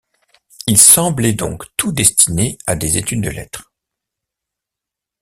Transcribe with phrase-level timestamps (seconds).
[0.65, 3.71] Il semblait donc tout destiné à des études de lettres.